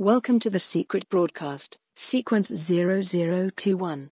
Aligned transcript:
Welcome 0.00 0.40
to 0.40 0.50
the 0.50 0.58
secret 0.58 1.08
broadcast, 1.08 1.78
sequence 1.94 2.48
0021. 2.48 4.10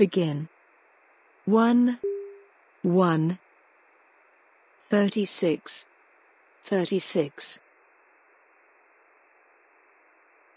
Begin. 0.00 0.48
1 1.44 1.98
1 2.82 3.38
36 4.88 5.86
36 6.64 7.58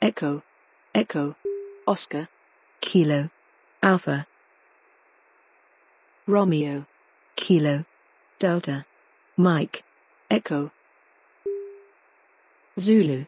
Echo. 0.01 0.43
Echo. 0.95 1.35
Oscar. 1.85 2.29
Kilo. 2.79 3.29
Alpha. 3.81 4.27
Romeo. 6.25 6.85
Kilo. 7.35 7.83
Delta. 8.39 8.85
Mike. 9.35 9.83
Echo. 10.31 10.71
Zulu. 12.79 13.25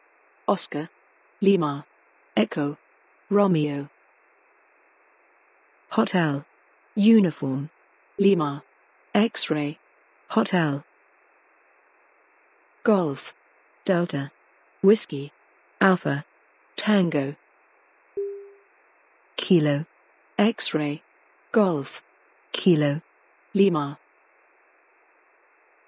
Oscar. 0.48 0.88
Lima 1.42 1.86
Echo. 2.38 2.78
Romeo 3.30 3.90
Hotel. 5.96 6.44
Uniform. 6.96 7.70
Lima. 8.20 8.64
X-ray. 9.14 9.80
Hotel. 10.32 10.84
Golf. 12.84 13.34
Delta. 13.86 14.30
Whiskey. 14.82 15.32
Alpha. 15.80 16.26
Tango. 16.76 17.36
Kilo. 19.38 19.86
X-ray. 20.38 21.02
Golf. 21.54 22.04
Kilo. 22.52 23.00
Lima. 23.54 23.98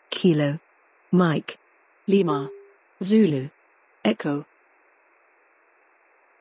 Kilo. 0.09 0.59
Mike. 1.11 1.57
Lima. 2.07 2.49
Zulu. 3.03 3.49
Echo. 4.05 4.45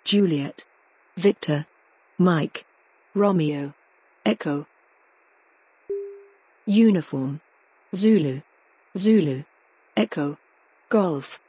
Juliet. 0.04 0.64
Victor. 1.16 1.66
Mike. 2.16 2.64
Romeo. 3.16 3.72
Echo. 4.26 4.66
Uniform. 6.66 7.40
Zulu. 7.94 8.42
Zulu. 8.94 9.44
Echo. 9.96 10.36
Golf. 10.90 11.40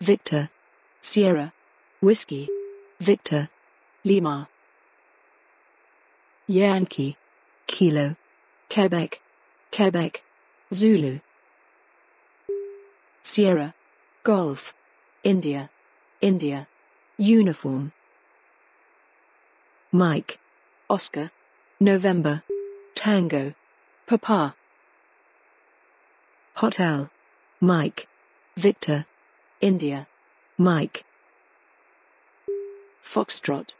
Victor. 0.00 0.48
Sierra. 1.02 1.52
Whiskey. 2.00 2.48
Victor. 3.00 3.50
Lima. 4.02 4.48
Yankee. 6.46 7.18
Kilo. 7.66 8.16
Quebec. 8.70 9.20
Quebec. 9.70 10.22
Zulu. 10.72 11.20
Sierra. 13.22 13.74
Golf. 14.24 14.72
India. 15.22 15.68
India. 16.22 16.66
Uniform. 17.18 17.92
Mike. 19.96 20.38
Oscar. 20.90 21.30
November. 21.80 22.42
Tango. 22.94 23.54
Papa. 24.06 24.54
Hotel. 26.56 27.08
Mike. 27.62 28.06
Victor. 28.58 29.06
India. 29.62 30.06
Mike. 30.58 31.02
Foxtrot. 33.02 33.74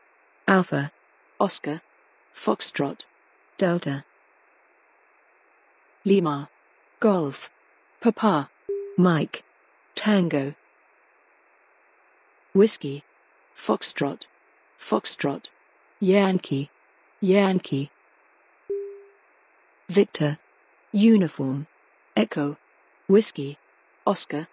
Alpha. 0.48 0.90
Oscar. 1.38 1.82
Foxtrot. 2.34 3.04
Delta. 3.58 4.06
Lima. 6.06 6.48
Golf. 6.98 7.50
Papa. 8.00 8.48
Mike. 8.96 9.44
Tango. 9.94 10.54
Whiskey. 12.54 13.04
Foxtrot. 13.54 14.28
Foxtrot. 14.80 15.50
Yankee. 16.00 16.68
Yankee. 17.22 17.90
Victor. 19.88 20.38
Uniform. 20.92 21.66
Echo. 22.14 22.58
Whiskey. 23.08 23.56
Oscar. 24.06 24.46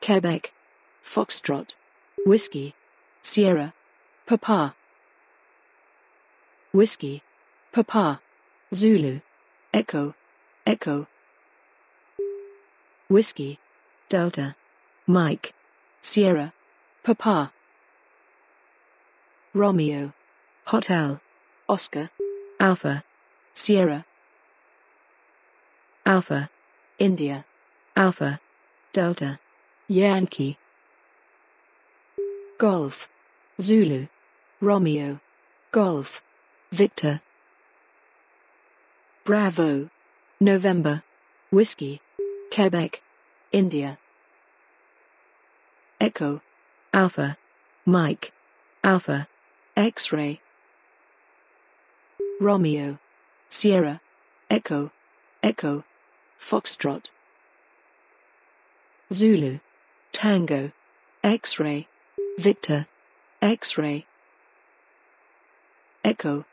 Quebec. 0.00 0.52
Foxtrot. 1.04 1.76
Whiskey. 2.26 2.74
Sierra. 3.22 3.72
Papa. 4.26 4.74
Whiskey. 6.72 7.22
Papa. 7.72 8.20
Zulu. 8.74 9.20
Echo. 9.72 10.14
Echo. 10.66 11.06
Whiskey. 13.08 13.60
Delta. 14.08 14.56
Mike. 15.06 15.54
Sierra. 16.02 16.52
Papa. 17.04 17.52
Romeo. 19.56 20.12
Hotel. 20.66 21.18
Oscar. 21.66 22.10
Alpha. 22.60 23.02
Sierra. 23.54 24.04
Alpha. 26.04 26.50
India. 26.98 27.46
Alpha. 27.96 28.38
Delta. 28.92 29.40
Yankee. 29.88 30.58
Golf. 32.58 33.08
Zulu. 33.58 34.08
Romeo. 34.60 35.20
Golf. 35.72 36.20
Victor. 36.70 37.22
Bravo. 39.24 39.88
November. 40.38 41.02
Whiskey. 41.50 42.02
Quebec. 42.50 43.00
India. 43.52 43.96
Echo. 45.98 46.42
Alpha. 46.92 47.38
Mike. 47.86 48.32
Alpha. 48.84 49.26
X-ray. 49.76 50.40
Romeo. 52.40 52.98
Sierra. 53.50 54.00
Echo. 54.48 54.90
Echo. 55.42 55.84
Foxtrot. 56.40 57.10
Zulu. 59.12 59.60
Tango. 60.12 60.72
X-ray. 61.22 61.88
Victor. 62.38 62.86
X-ray. 63.42 64.06
Echo. 66.02 66.46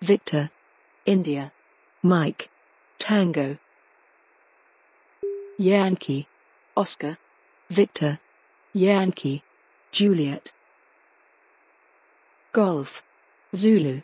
Victor. 0.00 0.50
India. 1.04 1.52
Mike. 2.02 2.48
Tango. 2.98 3.58
Yankee. 5.58 6.26
Oscar. 6.74 7.18
Victor. 7.68 8.18
Yankee. 8.72 9.42
Juliet. 9.92 10.52
Golf. 12.52 13.04
Zulu. 13.54 14.02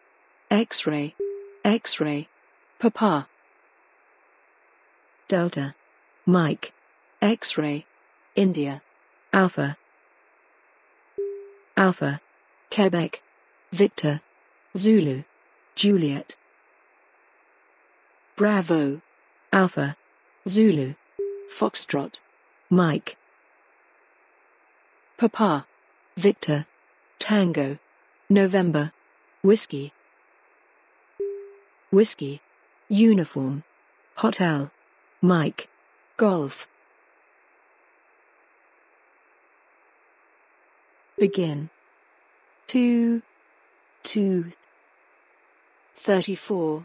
X-ray. 0.52 1.16
X-ray. 1.64 2.28
Papa. 2.78 3.26
Delta. 5.26 5.74
Mike. 6.24 6.72
X-ray. 7.20 7.84
India. 8.36 8.82
Alpha. 9.32 9.76
Alpha. 11.76 12.20
Quebec. 12.70 13.20
Victor. 13.72 14.20
Zulu. 14.76 15.24
Juliet. 15.74 16.36
Bravo. 18.36 19.00
Alpha. 19.52 19.96
Zulu. 20.48 20.94
Foxtrot. 21.52 22.20
Mike. 22.70 23.16
Papa. 25.16 25.66
Victor. 26.16 26.66
Tango. 27.18 27.78
November. 28.28 28.92
Whiskey. 29.42 29.92
Whiskey. 31.92 32.40
Uniform. 32.88 33.62
Hotel. 34.16 34.72
Mike. 35.22 35.68
Golf. 36.16 36.66
Begin. 41.16 41.70
Two. 42.66 43.22
Two. 44.02 44.46
Thirty-four. 45.96 46.84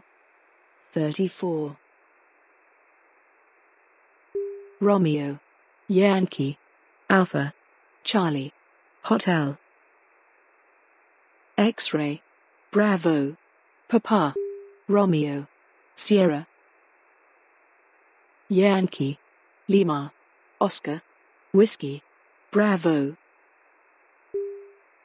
Thirty-four. 0.92 1.76
Romeo. 4.80 5.40
Yankee. 5.88 6.56
Alpha. 7.10 7.52
Charlie. 8.04 8.52
Hotel. 9.02 9.58
X-ray. 11.58 12.22
Bravo. 12.70 13.36
Papa. 13.88 14.34
Romeo. 14.88 15.46
Sierra. 15.94 16.46
Yankee. 18.48 19.18
Lima. 19.68 20.12
Oscar. 20.60 21.02
Whiskey. 21.52 22.02
Bravo. 22.50 23.16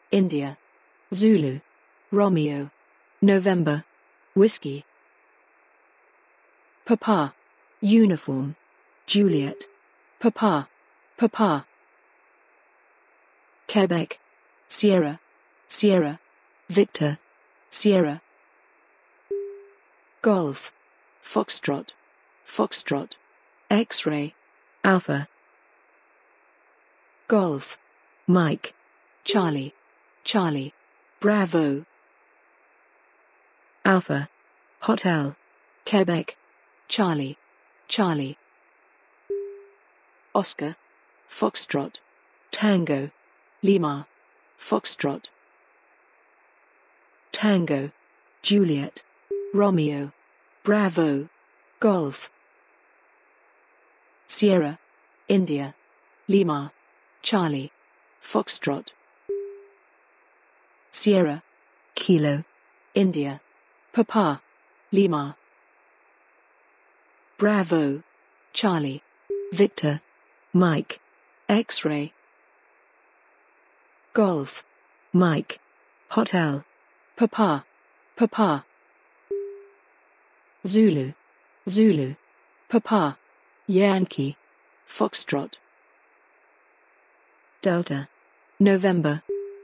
India. 0.09 0.57
Zulu. 1.13 1.59
Romeo. 2.11 2.71
November. 3.21 3.83
Whiskey. 4.33 4.85
Papa. 6.85 7.33
Uniform. 7.81 8.56
Juliet. 9.06 9.68
Papa. 10.19 10.69
Papa. 11.18 11.66
Quebec. 13.68 14.19
Sierra. 14.69 15.19
Sierra. 15.68 16.19
Victor. 16.69 17.18
Sierra. 17.69 18.21
Golf. 20.21 20.74
Foxtrot. 21.24 21.95
Foxtrot. 22.45 23.18
X-ray. 23.69 24.33
Alpha. 24.83 25.30
Golf. 27.30 27.78
Mike. 28.28 28.74
Charlie. 29.24 29.74
Charlie. 30.26 30.74
Bravo. 31.21 31.86
Alpha. 33.86 34.28
Hotel. 34.81 35.38
Quebec. 35.86 36.36
Charlie. 36.90 37.38
Charlie. 37.88 38.38
Oscar. 40.36 40.76
Foxtrot. 41.30 42.02
Tango. 42.52 43.12
Lima. 43.64 44.07
Foxtrot. 44.59 45.31
Tango. 47.37 47.91
Juliet. 48.41 49.03
Romeo. 49.53 50.11
Bravo. 50.63 51.29
Golf. 51.79 52.31
Sierra. 54.25 54.79
India. 55.27 55.75
Lima. 56.27 56.71
Charlie. 57.21 57.71
Foxtrot. 58.19 58.95
Sierra. 60.89 61.44
Kilo. 61.94 62.44
India. 62.95 63.39
Papa. 63.94 64.41
Lima. 64.91 65.37
Bravo. 67.37 68.01
Charlie. 68.51 69.03
Victor. 69.53 70.01
Mike. 70.53 70.99
X-ray. 71.47 72.13
Golf. 74.15 74.63
Mike. 75.13 75.59
Hotel. 76.09 76.65
Papa. 77.18 77.66
Papa. 78.16 78.64
Zulu. 80.68 81.14
Zulu. 81.68 82.16
Papa. 82.69 83.18
Yankee. 83.66 84.38
Foxtrot. 84.88 85.57
Delta. 87.64 88.07
November. 88.59 89.24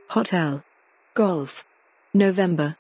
Hotel. 0.10 0.64
Golf. 1.14 1.64
November. 2.12 2.76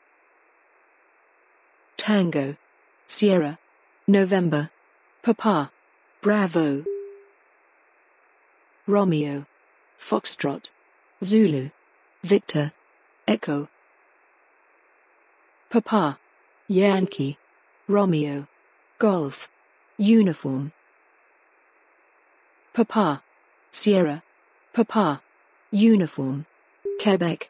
Tango. 1.96 2.56
Sierra. 3.06 3.60
November. 4.08 4.72
Papa. 5.22 5.70
Bravo. 6.24 6.84
Romeo. 8.88 9.46
Foxtrot. 10.00 10.72
Zulu. 11.24 11.70
Victor. 12.24 12.72
Echo. 13.28 13.70
Papa. 15.74 16.20
Yankee. 16.68 17.40
Romeo. 17.88 18.48
Golf. 19.00 19.50
Uniform. 19.98 20.72
Papa. 22.76 23.24
Sierra. 23.72 24.22
Papa. 24.72 25.24
Uniform. 25.72 26.46
Quebec. 27.02 27.50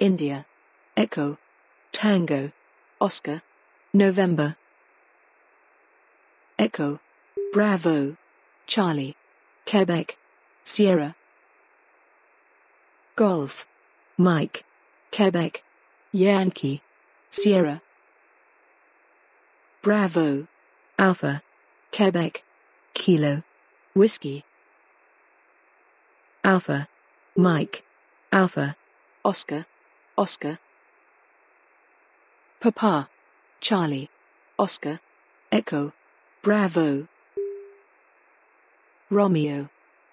India. 0.00 0.46
Echo. 0.96 1.36
Tango. 1.92 2.52
Oscar. 3.02 3.42
November. 3.92 4.56
Echo. 6.58 7.00
Bravo. 7.52 8.16
Charlie. 8.66 9.14
Quebec. 9.66 10.16
Sierra. 10.64 11.16
Golf. 13.14 13.66
Mike. 14.16 14.64
Quebec. 15.12 15.62
Yankee. 16.14 16.80
Sierra. 17.28 17.82
Bravo. 19.82 20.46
Alpha. 20.96 21.42
Quebec. 21.90 22.44
Kilo. 22.94 23.42
Whiskey. 23.96 24.44
Alpha. 26.44 26.86
Mike. 27.36 27.82
Alpha. 28.30 28.76
Oscar. 29.24 29.66
Oscar. 30.16 30.60
Papa. 32.60 33.08
Charlie. 33.60 34.08
Oscar. 34.56 35.00
Echo. 35.50 35.92
Bravo. 36.42 37.08
Romeo. 39.10 39.68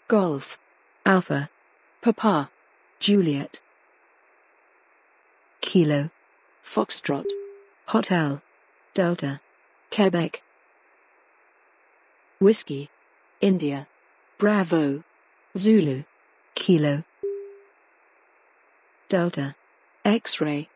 Golf. 0.08 0.58
Alpha. 1.06 1.52
Papa. 2.02 2.50
Juliet. 3.00 3.62
Kilo. 5.62 6.10
Foxtrot. 6.64 7.26
Hotel. 7.88 8.42
Delta. 8.94 9.40
Quebec. 9.90 10.42
Whiskey. 12.40 12.90
India. 13.40 13.88
Bravo. 14.38 15.04
Zulu. 15.56 16.04
Kilo. 16.56 17.04
Delta. 19.08 19.56
X-ray. 20.04 20.68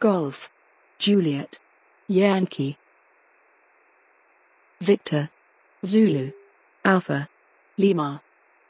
Golf. 0.00 0.50
Juliet. 0.98 1.58
Yankee. 2.08 2.76
Victor. 4.80 5.30
Zulu. 5.86 6.32
Alpha. 6.84 7.28
Lima. 7.78 8.22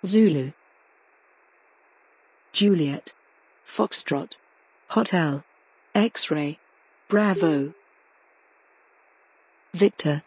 Zulu. 0.04 0.52
Juliet. 2.52 3.14
Foxtrot. 3.66 4.36
Hotel. 4.88 5.42
X-ray. 5.94 6.58
Bravo. 7.08 7.74
Victor. 9.74 10.22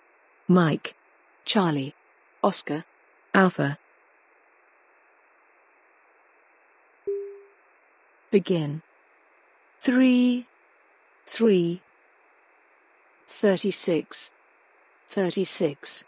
Mike. 0.48 0.94
Charlie. 1.44 1.96
Oscar. 2.44 2.86
Alpha. 3.34 3.80
Begin. 8.30 8.84
Three. 9.82 10.46
Three. 11.26 11.82
Thirty-six. 13.28 14.30
Thirty-six. 15.10 16.04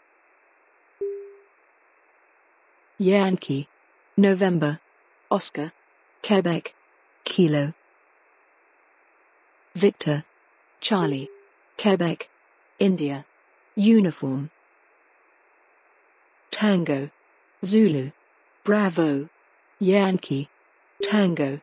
Yankee. 2.96 3.68
November. 4.16 4.78
Oscar. 5.30 5.72
Quebec. 6.22 6.74
Kilo. 7.24 7.74
Victor. 9.78 10.24
Charlie. 10.80 11.28
Quebec. 11.80 12.28
India. 12.80 13.24
Uniform. 13.76 14.50
Tango. 16.50 17.10
Zulu. 17.64 18.10
Bravo. 18.64 19.28
Yankee. 19.78 20.48
Tango. 21.00 21.60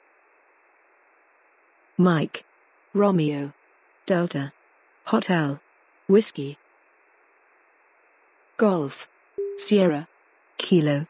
Mike. 1.98 2.46
Romeo. 2.94 3.52
Delta. 4.06 4.54
Hotel. 5.08 5.60
Whiskey. 6.08 6.58
Golf. 8.56 9.10
Sierra. 9.58 10.08
Kilo. 10.58 11.06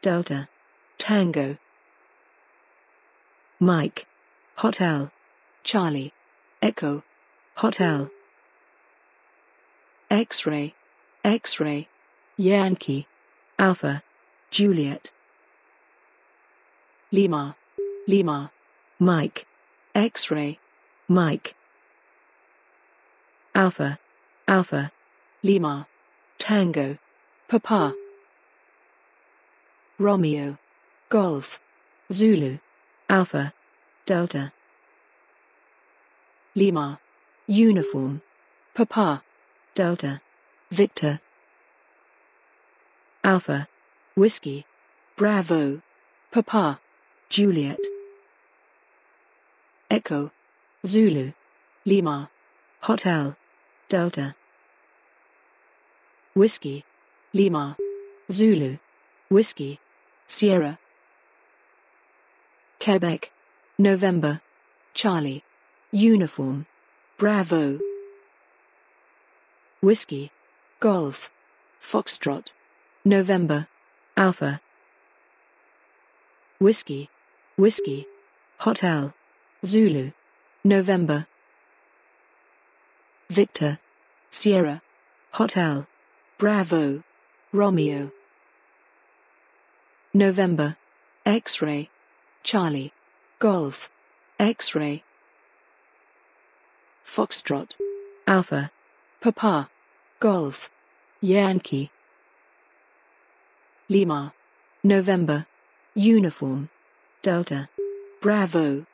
Delta. 0.00 0.48
Tango. 0.96 1.58
Mike. 3.60 4.06
Hotel. 4.56 5.10
Charlie. 5.62 6.14
Echo. 6.66 7.04
Hotel. 7.58 8.10
X-ray. 10.10 10.74
X-ray. 11.24 11.86
Yankee. 12.36 13.06
Alpha. 13.56 14.02
Juliet. 14.50 15.12
Lima. 17.12 17.54
Lima. 18.08 18.50
Mike. 18.98 19.46
X-ray. 19.94 20.58
Mike. 21.06 21.54
Alpha. 23.54 24.00
Alpha. 24.48 24.90
Lima. 25.44 25.86
Tango. 26.36 26.98
Papa. 27.46 27.94
Romeo. 30.00 30.58
Golf. 31.10 31.60
Zulu. 32.10 32.58
Alpha. 33.08 33.52
Delta. 34.04 34.52
Lima. 36.56 36.98
Uniform. 37.46 38.22
Papa. 38.74 39.22
Delta. 39.74 40.22
Victor. 40.70 41.20
Alpha. 43.22 43.68
Whiskey. 44.14 44.64
Bravo. 45.16 45.82
Papa. 46.30 46.80
Juliet. 47.28 47.78
Echo. 49.90 50.30
Zulu. 50.86 51.34
Lima. 51.84 52.30
Hotel. 52.80 53.36
Delta. 53.90 54.34
Whiskey. 56.34 56.86
Lima. 57.34 57.76
Zulu. 58.32 58.78
Whiskey. 59.28 59.78
Sierra. 60.26 60.78
Quebec. 62.80 63.30
November. 63.78 64.40
Charlie. 64.94 65.42
Uniform. 65.96 66.66
Bravo. 67.16 67.80
Whiskey. 69.80 70.30
Golf. 70.78 71.30
Foxtrot. 71.80 72.52
November. 73.02 73.66
Alpha. 74.14 74.60
Whiskey. 76.60 77.08
Whiskey. 77.56 78.06
Hotel. 78.58 79.14
Zulu. 79.64 80.12
November. 80.64 81.26
Victor. 83.30 83.78
Sierra. 84.30 84.82
Hotel. 85.32 85.86
Bravo. 86.36 87.04
Romeo. 87.52 88.12
November. 90.12 90.76
X-ray. 91.24 91.88
Charlie. 92.42 92.92
Golf. 93.38 93.88
X-ray. 94.38 95.02
Foxtrot. 97.06 97.76
Alpha. 98.26 98.70
Papa. 99.20 99.70
Golf. 100.20 100.68
Yankee. 101.20 101.90
Lima. 103.88 104.34
November. 104.82 105.46
Uniform. 105.94 106.68
Delta. 107.22 107.68
Bravo. 108.20 108.84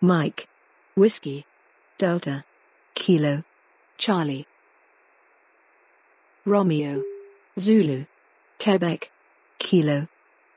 Mike. 0.00 0.48
Whiskey. 0.94 1.44
Delta. 1.98 2.44
Kilo. 2.94 3.44
Charlie. 3.98 4.46
Romeo. 6.46 7.02
Zulu. 7.58 8.06
Quebec. 8.58 9.10
Kilo. 9.58 10.08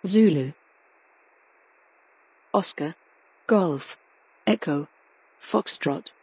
Zulu. 0.05 0.53
Oscar. 2.53 2.95
Golf. 3.47 3.97
Echo. 4.47 4.87
Foxtrot. 5.41 6.13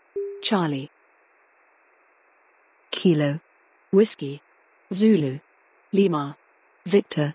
Charlie. 0.42 0.90
Kilo. 2.90 3.40
Whiskey. 3.90 4.42
Zulu. 4.92 5.40
Lima. 5.92 6.36
Victor. 6.84 7.34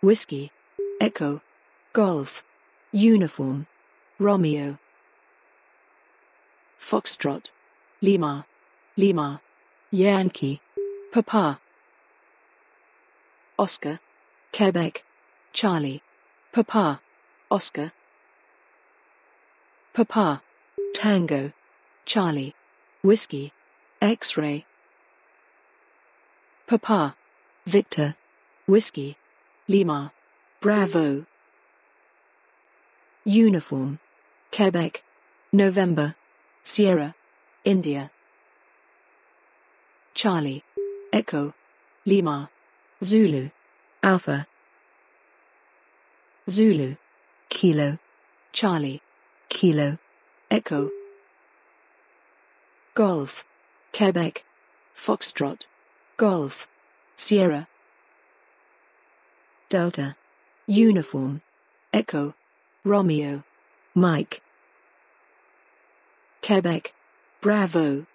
Whiskey. 0.00 0.50
Echo. 1.00 1.40
Golf. 1.92 2.44
Uniform. 2.92 3.66
Romeo. 4.18 4.78
Foxtrot. 6.78 7.50
Lima. 8.00 8.46
Lima. 8.96 9.40
Yankee. 9.90 10.60
Papa. 11.12 11.60
Oscar. 13.58 14.00
Quebec. 14.52 15.04
Charlie. 15.52 16.02
Papa. 16.52 17.00
Oscar. 17.50 17.92
Papa. 19.94 20.42
Tango. 20.92 21.52
Charlie. 22.04 22.52
Whiskey. 23.04 23.52
X-ray. 24.02 24.66
Papa. 26.66 27.14
Victor. 27.64 28.16
Whiskey. 28.66 29.16
Lima. 29.68 30.12
Bravo. 30.60 31.26
Uniform. 33.24 34.00
Quebec. 34.50 35.04
November. 35.52 36.16
Sierra. 36.64 37.14
India. 37.64 38.10
Charlie. 40.12 40.64
Echo. 41.12 41.54
Lima. 42.04 42.50
Zulu. 43.00 43.50
Alpha. 44.02 44.48
Zulu. 46.50 46.96
Kilo. 47.48 47.98
Charlie. 48.52 49.00
Kilo. 49.54 49.98
Echo. 50.50 50.90
Golf. 52.96 53.44
Quebec. 53.92 54.44
Foxtrot. 54.96 55.68
Golf. 56.16 56.66
Sierra. 57.14 57.68
Delta. 59.68 60.16
Uniform. 60.66 61.40
Echo. 61.92 62.34
Romeo. 62.82 63.44
Mike. 63.94 64.42
Quebec. 66.42 66.92
Bravo. 67.40 68.06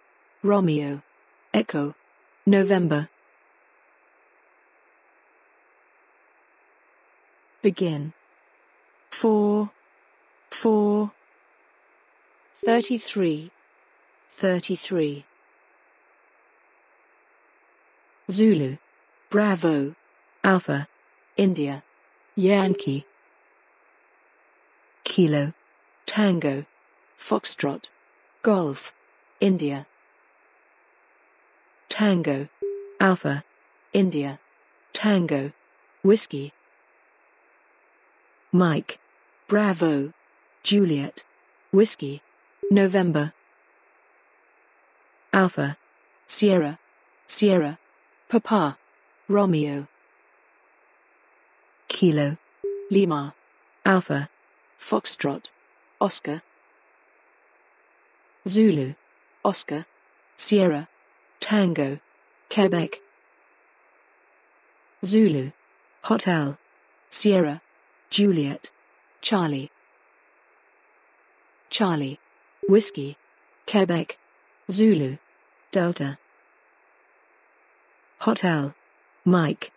Romeo. 0.43 1.01
Echo. 1.53 1.95
November. 2.45 3.07
Begin. 7.61 8.11
Four. 9.09 9.71
Four. 10.51 11.11
Thirty-three. 12.65 13.51
Thirty-three. 14.35 15.25
Zulu. 18.29 18.77
Bravo. 19.29 19.95
Alpha. 20.43 20.87
India. 21.37 21.83
Yankee. 22.35 23.05
Kilo. 25.03 25.53
Tango. 26.05 26.65
Foxtrot. 27.17 27.89
Golf. 28.43 28.93
India. 29.39 29.87
Tango. 31.87 32.49
Alpha. 32.99 33.43
India. 33.93 34.39
Tango. 34.91 35.53
Whiskey. 36.03 36.51
Mike. 38.51 38.99
Bravo. 39.47 40.13
Juliet. 40.61 41.23
Whiskey. 41.71 42.21
November. 42.71 43.33
Alpha. 45.33 45.75
Sierra. 46.27 46.77
Sierra. 47.25 47.79
Papa. 48.29 48.77
Romeo. 49.27 49.87
Kilo. 51.87 52.37
Lima. 52.91 53.33
Alpha. 53.83 54.29
Foxtrot. 54.79 55.49
Oscar. 55.99 56.43
Zulu. 58.47 58.93
Oscar. 59.43 59.87
Sierra. 60.37 60.87
Tango. 61.39 61.99
Quebec. 62.51 63.01
Zulu. 65.03 65.51
Hotel. 66.03 66.59
Sierra. 67.09 67.61
Juliet. 68.11 68.69
Charlie. 69.21 69.71
Charlie. 71.71 72.19
Whiskey. 72.69 73.17
Quebec. 73.65 74.19
Zulu. 74.69 75.17
Delta. 75.71 76.19
Hotel. 78.19 78.75
Mike. 79.25 79.71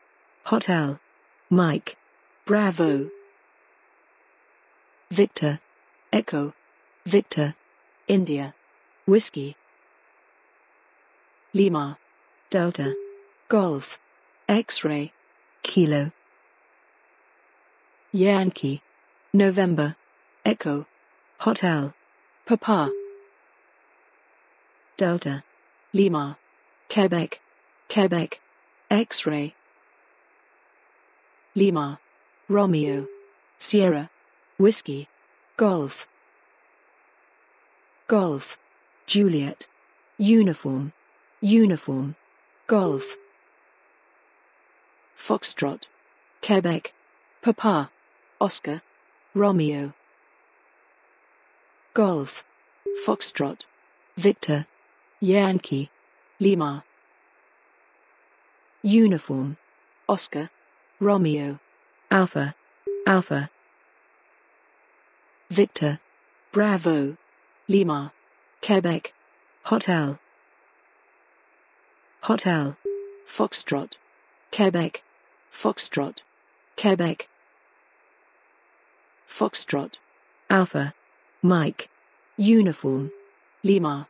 Hotel. 0.45 1.01
Mike. 1.49 1.97
Bravo. 2.45 3.09
Victor. 5.11 5.59
Echo. 6.13 6.53
Victor. 7.07 7.55
India. 8.09 8.55
Whiskey. 9.07 9.57
Lima. 11.55 11.97
Delta. 12.51 12.95
Golf. 13.49 13.99
X-ray. 14.51 15.15
Kilo. 15.63 16.13
Yankee. 18.13 18.83
November. 19.33 19.97
Echo. 20.45 20.85
Hotel. 21.39 21.95
Papa. 22.53 22.93
Delta. 24.99 25.43
Lima. 25.95 26.37
Quebec. 26.91 27.41
Quebec. 27.89 28.41
X-ray. 28.91 29.55
Lima. 31.55 31.99
Romeo. 32.51 33.07
Sierra. 33.57 34.11
Whiskey. 34.59 35.09
Golf. 35.57 36.07
Golf. 38.07 38.59
Juliet. 39.07 39.67
Uniform. 40.19 40.93
Uniform. 41.41 42.17
Golf. 42.67 43.17
Foxtrot. 45.17 45.89
Quebec. 46.43 46.93
Papa. 47.41 47.91
Oscar. 48.43 48.83
Romeo. 49.33 49.95
Golf. 51.95 52.43
Foxtrot. 53.05 53.67
Victor. 54.17 54.67
Yankee. 55.21 55.91
Lima. 56.41 56.85
Uniform. 58.83 59.59
Oscar. 60.09 60.49
Romeo. 61.01 61.59
Alpha. 62.11 62.55
Alpha. 63.07 63.51
Victor. 65.51 66.01
Bravo. 66.51 67.19
Lima. 67.69 68.15
Quebec. 68.63 69.13
Hotel. 69.65 70.19
Hotel. 72.23 72.79
Foxtrot. 73.27 73.99
Quebec. 74.51 75.03
Foxtrot. 75.53 76.25
Quebec. 76.75 77.29
Foxtrot. 79.29 80.01
Alpha. 80.49 80.95
Mike. 81.45 81.89
Uniform. 82.37 83.11
Lima. 83.65 84.07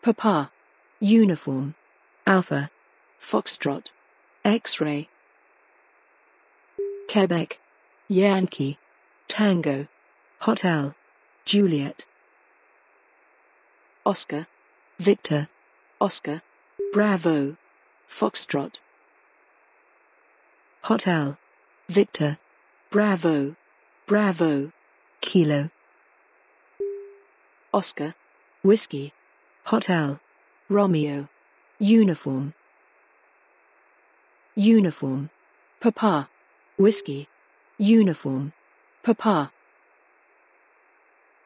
Papa. 0.00 0.50
Uniform. 0.98 1.74
Alpha. 2.26 2.70
Foxtrot. 3.20 3.92
X-ray. 4.46 5.10
Quebec. 7.06 7.58
Yankee. 8.08 8.78
Tango. 9.28 9.88
Hotel. 10.40 10.94
Juliet. 11.44 12.06
Oscar. 14.06 14.46
Victor. 14.98 15.48
Oscar. 16.00 16.40
Bravo. 16.94 17.58
Foxtrot. 18.08 18.80
Hotel. 20.84 21.36
Victor. 21.90 22.38
Bravo. 22.90 23.54
Bravo. 24.06 24.72
Kilo. 25.26 25.70
Oscar. 27.74 28.14
Whiskey. 28.62 29.12
Hotel. 29.64 30.20
Romeo. 30.68 31.28
Uniform. 31.80 32.54
Uniform. 34.54 35.30
Papa. 35.80 36.28
Whiskey. 36.78 37.28
Uniform. 37.76 38.52
Papa. 39.02 39.50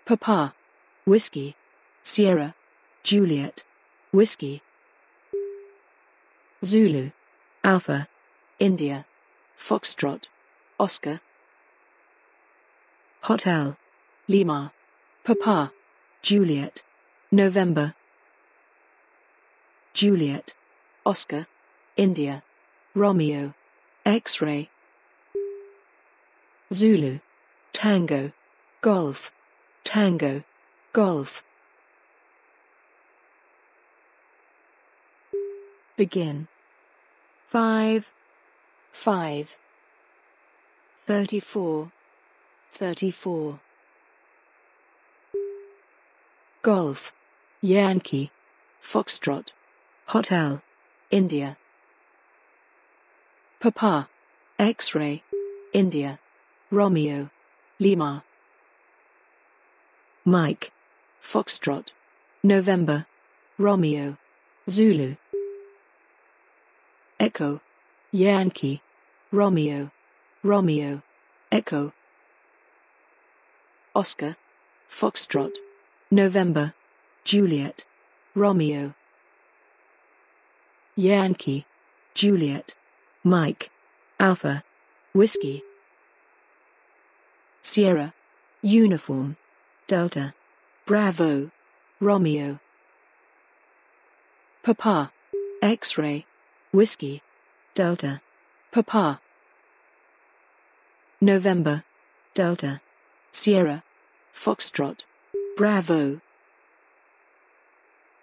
Papa. 0.04 0.54
Whiskey. 1.06 1.56
Sierra. 2.02 2.54
Juliet. 3.02 3.64
Whiskey. 4.12 4.60
Zulu. 6.62 7.12
Alpha. 7.64 8.08
India. 8.58 9.06
Foxtrot. 9.56 10.28
Oscar. 10.78 11.22
Hotel. 13.22 13.76
Lima. 14.28 14.72
Papa. 15.24 15.72
Juliet. 16.22 16.82
November. 17.30 17.94
Juliet. 19.92 20.54
Oscar. 21.04 21.46
India. 21.96 22.42
Romeo. 22.94 23.54
X-ray. 24.06 24.70
Zulu. 26.72 27.20
Tango. 27.72 28.32
Golf. 28.80 29.32
Tango. 29.84 30.42
Golf. 30.94 31.44
Begin. 35.96 36.48
Five. 37.48 38.10
Five. 38.92 39.56
Thirty-four. 41.06 41.92
Thirty-four. 42.72 43.60
Golf. 46.62 47.12
Yankee. 47.60 48.30
Foxtrot. 48.82 49.52
Hotel. 50.06 50.62
India. 51.10 51.56
Papa. 53.60 54.08
X-ray. 54.58 55.22
India. 55.72 56.18
Romeo. 56.70 57.30
Lima. 57.78 58.24
Mike. 60.24 60.72
Foxtrot. 61.22 61.94
November. 62.42 63.06
Romeo. 63.58 64.16
Zulu. 64.68 65.16
Echo. 67.18 67.60
Yankee. 68.12 68.80
Romeo. 69.30 69.90
Romeo. 70.42 71.02
Echo. 71.52 71.92
Oscar. 73.94 74.36
Foxtrot. 74.88 75.56
November. 76.10 76.74
Juliet. 77.24 77.84
Romeo. 78.34 78.94
Yankee. 80.96 81.66
Juliet. 82.14 82.74
Mike. 83.24 83.70
Alpha. 84.18 84.62
Whiskey. 85.12 85.62
Sierra. 87.62 88.14
Uniform. 88.62 89.36
Delta. 89.86 90.34
Bravo. 90.86 91.50
Romeo. 92.00 92.60
Papa. 94.62 95.12
X-ray. 95.62 96.26
Whiskey. 96.72 97.22
Delta. 97.74 98.20
Papa. 98.70 99.20
November. 101.20 101.82
Delta. 102.34 102.80
Sierra. 103.32 103.82
Foxtrot. 104.34 105.06
Bravo. 105.56 106.20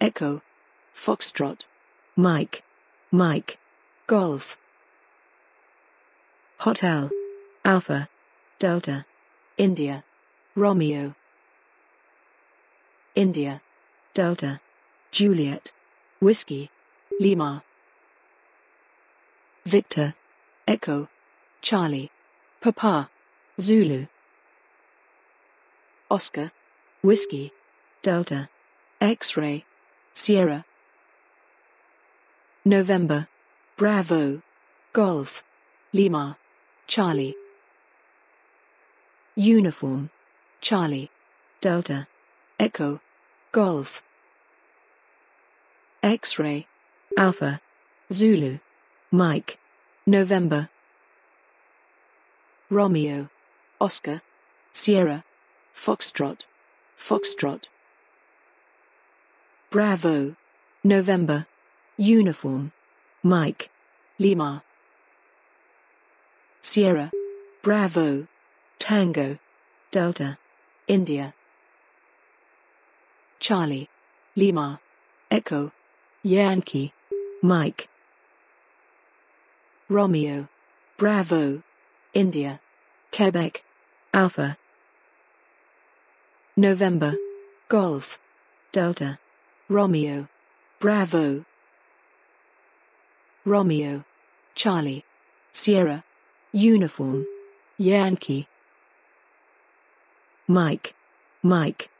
Echo. 0.00 0.42
Foxtrot. 0.94 1.66
Mike. 2.16 2.62
Mike. 3.10 3.58
Golf. 4.06 4.58
Hotel. 6.58 7.10
Alpha. 7.64 8.08
Delta. 8.58 9.06
India. 9.56 10.04
Romeo. 10.54 11.14
India. 13.14 13.62
Delta. 14.12 14.60
Juliet. 15.10 15.72
Whiskey. 16.20 16.70
Lima. 17.20 17.62
Victor. 19.64 20.14
Echo. 20.66 21.08
Charlie. 21.62 22.10
Papa. 22.60 23.08
Zulu. 23.60 24.06
Oscar. 26.10 26.52
Whiskey. 27.02 27.52
Delta. 28.02 28.48
X-ray. 29.00 29.64
Sierra. 30.14 30.64
November. 32.64 33.28
Bravo. 33.76 34.42
Golf. 34.92 35.44
Lima. 35.92 36.38
Charlie. 36.86 37.36
Uniform. 39.36 40.10
Charlie. 40.62 41.10
Delta. 41.60 42.08
Echo. 42.58 43.00
Golf. 43.52 44.02
X-ray. 46.02 46.66
Alpha. 47.18 47.60
Zulu. 48.10 48.60
Mike. 49.10 49.58
November. 50.06 50.70
Romeo. 52.70 53.28
Oscar. 53.78 54.22
Sierra. 54.72 55.24
Foxtrot. 55.78 56.46
Foxtrot. 56.98 57.68
Bravo. 59.70 60.34
November. 60.82 61.46
Uniform. 61.96 62.72
Mike. 63.22 63.70
Lima. 64.18 64.64
Sierra. 66.60 67.12
Bravo. 67.62 68.26
Tango. 68.80 69.38
Delta. 69.92 70.36
India. 70.88 71.32
Charlie. 73.38 73.88
Lima. 74.34 74.80
Echo. 75.30 75.70
Yankee. 76.24 76.92
Mike. 77.40 77.88
Romeo. 79.88 80.48
Bravo. 80.96 81.62
India. 82.14 82.60
Quebec. 83.12 83.62
Alpha. 84.12 84.58
November. 86.58 87.14
Golf. 87.68 88.18
Delta. 88.72 89.20
Romeo. 89.68 90.26
Bravo. 90.80 91.44
Romeo. 93.44 94.04
Charlie. 94.56 95.04
Sierra. 95.52 96.02
Uniform. 96.50 97.26
Yankee. 97.76 98.48
Mike. 100.48 100.96
Mike. 101.44 101.90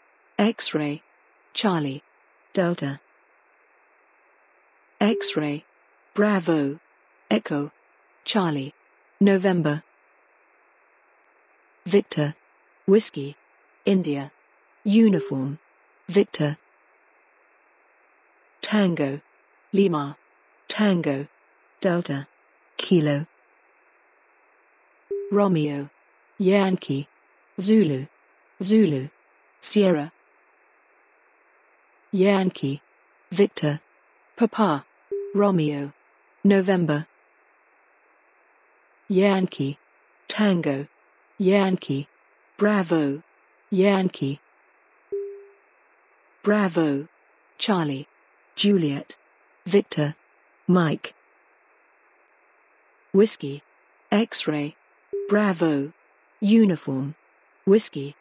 X-ray. 0.40 1.03
Charlie. 1.55 2.03
Delta. 2.53 3.01
X-ray. 5.01 5.64
Bravo. 6.14 6.81
Echo. 7.31 7.71
Charlie. 8.25 8.75
November. 9.21 9.85
Victor. 11.87 12.35
Whiskey. 12.88 13.37
India. 13.85 14.33
Uniform. 14.88 15.59
Victor. 16.09 16.57
Tango. 18.62 19.20
Lima. 19.70 20.16
Tango. 20.66 21.27
Delta. 21.79 22.27
Kilo. 22.79 23.27
Romeo. 25.31 25.90
Yankee. 26.38 27.07
Zulu. 27.61 28.07
Zulu. 28.62 29.11
Sierra. 29.61 30.11
Yankee. 32.11 32.81
Victor. 33.31 33.81
Papa. 34.37 34.87
Romeo. 35.35 35.92
November. 36.42 37.07
Yankee. 39.07 39.77
Tango. 40.29 40.87
Yankee. 41.37 42.09
Bravo. 42.57 43.22
Yankee. 43.70 44.40
Bravo. 46.49 47.09
Charlie. 47.59 48.09
Juliet. 48.57 49.19
Victor. 49.67 50.15
Mike. 50.67 51.13
Whiskey. 53.13 53.63
X-ray. 54.11 54.75
Bravo. 55.29 55.93
Uniform. 56.41 57.17
Whiskey. 57.67 58.17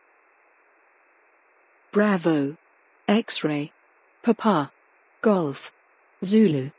Bravo. 1.93 2.57
X-ray. 3.07 3.71
Papa. 4.23 4.73
Golf. 5.21 5.71
Zulu. 6.21 6.71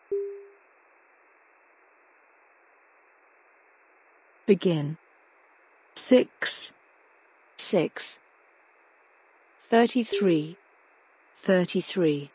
Begin. 4.45 4.99
Six. 5.95 6.75
Six. 7.57 8.19
Thirty-three. 11.41 12.19
Thirty-three. 12.19 12.31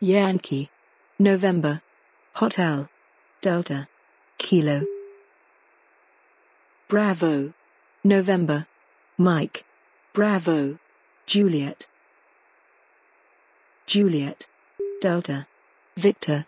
Yankee. 0.00 0.70
November. 1.18 1.80
Hotel. 2.34 2.88
Delta. 3.40 3.88
Kilo. 4.36 4.84
Bravo. 6.88 7.54
November. 8.04 8.66
Mike. 9.16 9.64
Bravo. 10.12 10.78
Juliet. 11.24 11.86
Juliet. 13.86 14.46
Delta. 15.00 15.46
Victor. 15.96 16.46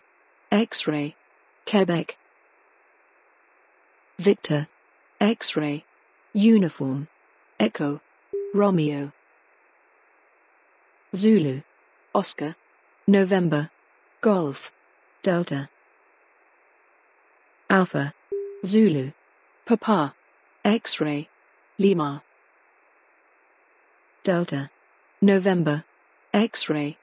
X-ray. 0.51 1.15
Quebec. 1.65 2.17
Victor. 4.19 4.67
X-ray. 5.19 5.83
Uniform. 6.33 7.07
Echo. 7.59 7.99
Romeo. 8.53 9.11
Zulu. 11.15 11.63
Oscar. 12.13 12.55
November. 13.07 13.71
Golf. 14.21 14.71
Delta. 15.23 15.67
Alpha. 17.67 18.13
Zulu. 18.63 19.11
Papa. 19.65 20.13
X-ray. 20.63 21.27
Lima. 21.79 22.21
Delta. 24.23 24.69
November. 25.19 25.83
X-ray. 26.31 26.95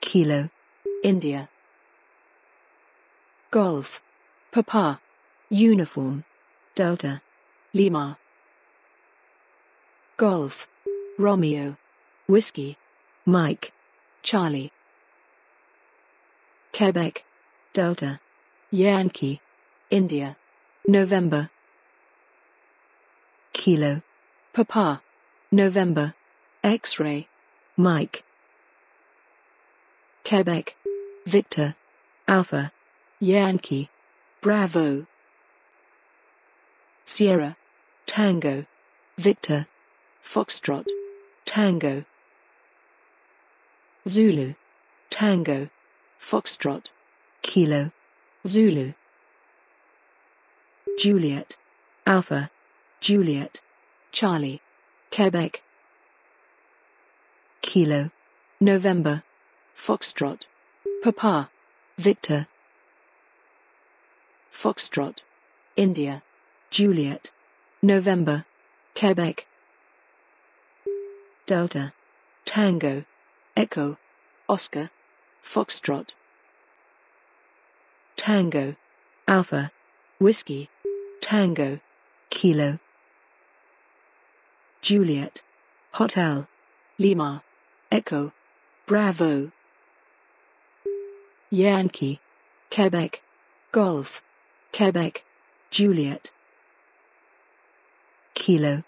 Kilo. 0.00 0.50
India. 1.04 1.48
Golf. 3.52 4.02
Papa. 4.50 5.00
Uniform. 5.50 6.24
Delta. 6.74 7.22
Lima. 7.72 8.18
Golf. 10.16 10.66
Romeo. 11.16 11.76
Whiskey. 12.26 12.76
Mike. 13.24 13.72
Charlie. 14.24 14.72
Quebec. 16.76 17.24
Delta. 17.72 18.18
Yankee. 18.72 19.40
India. 19.90 20.36
November. 20.88 21.50
Kilo. 23.52 24.02
Papa. 24.52 25.02
November. 25.52 26.14
X-ray. 26.64 27.28
Mike. 27.76 28.24
Quebec. 30.24 30.74
Victor. 31.24 31.76
Alpha. 32.26 32.72
Yankee. 33.20 33.88
Bravo. 34.40 35.06
Sierra. 37.04 37.56
Tango. 38.06 38.66
Victor. 39.16 39.66
Foxtrot. 40.24 40.88
Tango. 41.44 42.04
Zulu. 44.08 44.54
Tango. 45.10 45.68
Foxtrot. 46.18 46.90
Kilo. 47.42 47.92
Zulu. 48.46 48.94
Juliet. 50.98 51.56
Alpha. 52.06 52.50
Juliet. 53.00 53.60
Charlie. 54.10 54.60
Quebec. 55.10 55.62
Kilo. 57.60 58.10
November. 58.60 59.22
Foxtrot. 59.76 60.48
Papa. 61.02 61.50
Victor. 61.96 62.48
Foxtrot. 64.52 65.22
India. 65.76 66.22
Juliet. 66.70 67.30
November. 67.82 68.44
Quebec. 68.94 69.46
Delta. 71.46 71.92
Tango. 72.44 73.04
Echo. 73.56 73.98
Oscar. 74.48 74.90
Foxtrot. 75.42 76.14
Tango. 78.16 78.76
Alpha. 79.28 79.70
Whiskey. 80.18 80.70
Tango. 81.20 81.80
Kilo. 82.30 82.78
Juliet. 84.80 85.42
Hotel. 85.92 86.48
Lima. 86.98 87.42
Echo. 87.90 88.32
Bravo. 88.86 89.52
Yankee. 91.50 92.20
Quebec. 92.70 93.22
Golf. 93.70 94.22
Quebec. 94.72 95.24
Juliet. 95.70 96.32
Kilo. 98.34 98.82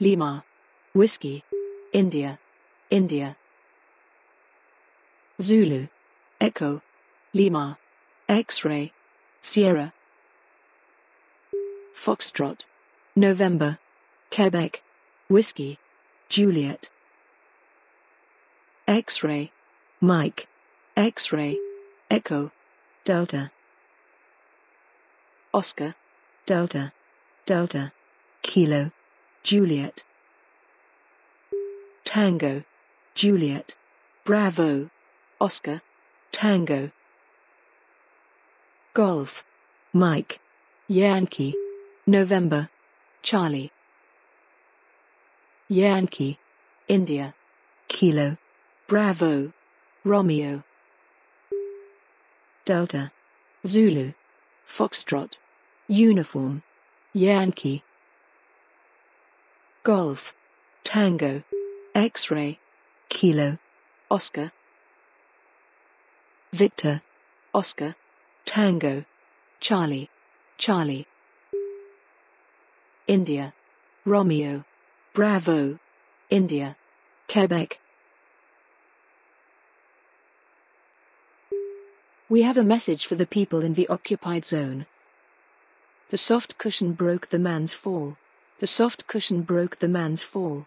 Lima. 0.00 0.44
Whiskey. 0.92 1.44
India. 1.92 2.40
India. 2.90 3.36
Zulu. 5.40 5.86
Echo. 6.40 6.82
Lima. 7.32 7.78
X-ray. 8.28 8.92
Sierra. 9.40 9.92
Foxtrot. 11.94 12.66
November. 13.14 13.78
Quebec. 14.32 14.82
Whiskey. 15.28 15.78
Juliet. 16.28 16.90
X-ray. 18.88 19.52
Mike. 20.00 20.48
X-ray. 20.96 21.58
Echo. 22.10 22.50
Delta. 23.04 23.52
Oscar. 25.54 25.94
Delta. 26.46 26.92
Delta. 27.46 27.92
Kilo. 28.42 28.90
Juliet. 29.44 30.02
Tango. 32.04 32.64
Juliet. 33.14 33.76
Bravo. 34.24 34.90
Oscar. 35.40 35.82
Tango. 36.32 36.90
Golf. 38.92 39.44
Mike. 39.92 40.40
Yankee. 40.88 41.54
November. 42.06 42.68
Charlie. 43.22 43.70
Yankee. 45.68 46.38
India. 46.88 47.34
Kilo. 47.86 48.36
Bravo. 48.88 49.52
Romeo. 50.02 50.64
Delta. 52.64 53.12
Zulu. 53.64 54.14
Foxtrot. 54.66 55.38
Uniform. 55.86 56.62
Yankee. 57.12 57.84
Golf. 59.84 60.34
Tango. 60.82 61.44
X-ray. 61.94 62.58
Kilo. 63.08 63.58
Oscar. 64.10 64.52
Victor. 66.52 67.02
Oscar. 67.52 67.94
Tango. 68.46 69.04
Charlie. 69.60 70.08
Charlie. 70.56 71.06
India. 73.06 73.52
Romeo. 74.06 74.64
Bravo. 75.12 75.78
India. 76.30 76.76
Quebec. 77.30 77.78
We 82.30 82.42
have 82.42 82.56
a 82.56 82.62
message 82.62 83.04
for 83.04 83.14
the 83.14 83.26
people 83.26 83.62
in 83.62 83.74
the 83.74 83.88
occupied 83.88 84.46
zone. 84.46 84.86
The 86.08 86.16
soft 86.16 86.56
cushion 86.56 86.92
broke 86.92 87.28
the 87.28 87.38
man's 87.38 87.74
fall. 87.74 88.16
The 88.60 88.66
soft 88.66 89.06
cushion 89.06 89.42
broke 89.42 89.80
the 89.80 89.88
man's 89.88 90.22
fall. 90.22 90.66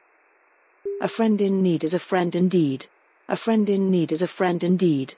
A 1.02 1.08
friend 1.08 1.42
in 1.42 1.64
need 1.64 1.84
is 1.84 1.96
a 1.96 2.00
friend 2.00 2.36
indeed. 2.36 2.86
A 3.28 3.36
friend 3.36 3.68
in 3.68 3.90
need 3.90 4.12
is 4.12 4.22
a 4.22 4.28
friend 4.28 4.64
indeed. 4.64 5.16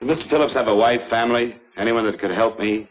Does 0.00 0.18
Mr. 0.18 0.30
Phillips 0.30 0.54
have 0.54 0.68
a 0.68 0.74
wife, 0.74 1.00
family, 1.10 1.56
anyone 1.76 2.04
that 2.04 2.20
could 2.20 2.30
help 2.30 2.58
me? 2.58 2.88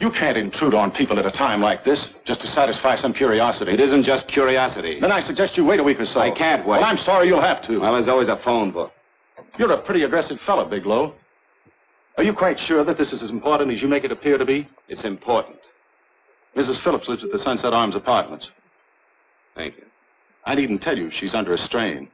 You 0.00 0.10
can't 0.10 0.36
intrude 0.36 0.74
on 0.74 0.90
people 0.90 1.18
at 1.18 1.26
a 1.26 1.30
time 1.30 1.60
like 1.60 1.84
this 1.84 2.08
just 2.24 2.40
to 2.40 2.46
satisfy 2.46 2.96
some 2.96 3.12
curiosity. 3.12 3.72
It 3.72 3.80
isn't 3.80 4.02
just 4.02 4.26
curiosity. 4.28 4.98
Then 4.98 5.12
I 5.12 5.20
suggest 5.20 5.58
you 5.58 5.64
wait 5.64 5.78
a 5.78 5.82
week 5.82 6.00
or 6.00 6.06
so. 6.06 6.20
I 6.20 6.30
can't 6.30 6.66
wait. 6.66 6.80
Well, 6.80 6.84
I'm 6.84 6.96
sorry 6.96 7.28
you'll 7.28 7.42
have 7.42 7.62
to. 7.64 7.78
Well, 7.78 7.92
there's 7.92 8.08
always 8.08 8.28
a 8.28 8.40
phone 8.42 8.72
book. 8.72 8.92
You're 9.58 9.72
a 9.72 9.82
pretty 9.82 10.04
aggressive 10.04 10.38
fellow, 10.46 10.68
Bigelow. 10.68 11.14
Are 12.16 12.24
you 12.24 12.32
quite 12.32 12.58
sure 12.58 12.82
that 12.84 12.96
this 12.96 13.12
is 13.12 13.22
as 13.22 13.30
important 13.30 13.70
as 13.72 13.82
you 13.82 13.88
make 13.88 14.04
it 14.04 14.10
appear 14.10 14.38
to 14.38 14.44
be? 14.46 14.68
It's 14.88 15.04
important. 15.04 15.58
Mrs. 16.56 16.82
Phillips 16.82 17.08
lives 17.08 17.22
at 17.22 17.30
the 17.30 17.38
Sunset 17.38 17.72
Arms 17.72 17.94
Apartments. 17.94 18.50
Thank 19.54 19.76
you. 19.76 19.84
I 20.46 20.54
needn't 20.54 20.82
tell 20.82 20.96
you 20.96 21.10
she's 21.12 21.34
under 21.34 21.52
a 21.52 21.58
strain. 21.58 22.08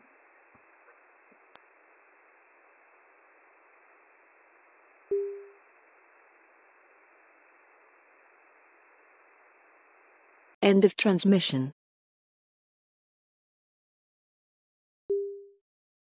End 10.67 10.85
of 10.85 10.97
transmission. 10.97 11.73